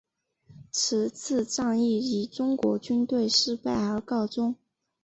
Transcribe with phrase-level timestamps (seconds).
[0.71, 4.55] 此次战役以中国军队失败而告终。